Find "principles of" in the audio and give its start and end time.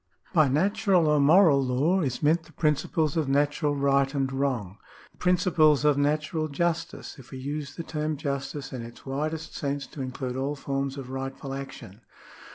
2.53-3.29, 5.19-5.95